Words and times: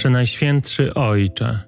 Przenajświętszy 0.00 0.94
Ojcze, 0.94 1.60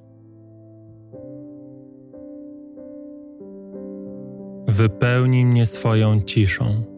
wypełnij 4.66 5.44
mnie 5.44 5.66
swoją 5.66 6.20
ciszą. 6.20 6.91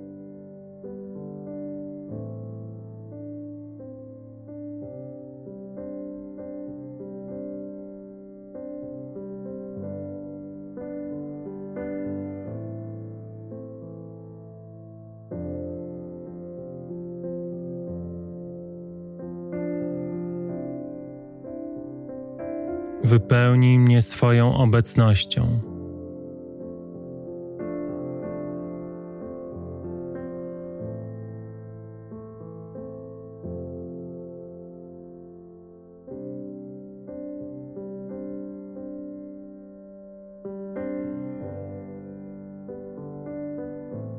Wypełnij 23.04 23.78
mnie 23.78 24.02
swoją 24.02 24.54
obecnością. 24.54 25.60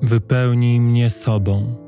Wypełnij 0.02 0.82
mnie 0.82 1.10
sobą. 1.10 1.85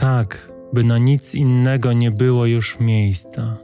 Tak, 0.00 0.52
by 0.72 0.84
na 0.84 0.98
nic 0.98 1.34
innego 1.34 1.92
nie 1.92 2.10
było 2.10 2.46
już 2.46 2.80
miejsca. 2.80 3.56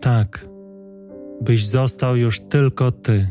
Tak, 0.00 0.48
byś 1.40 1.66
został 1.66 2.16
już 2.16 2.40
tylko 2.40 2.92
Ty. 2.92 3.26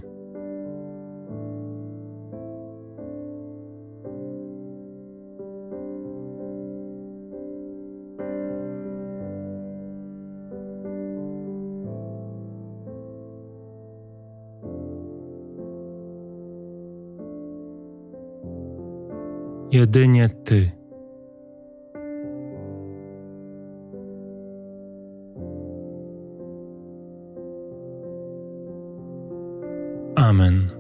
Jedynie 19.71 20.29
Ty. 20.29 20.86
Amen. 30.27 30.76